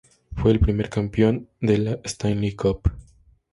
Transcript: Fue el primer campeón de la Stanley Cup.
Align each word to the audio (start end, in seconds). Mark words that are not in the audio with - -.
Fue 0.35 0.49
el 0.49 0.59
primer 0.59 0.89
campeón 0.89 1.47
de 1.59 1.77
la 1.77 1.99
Stanley 2.03 2.55
Cup. 2.55 2.91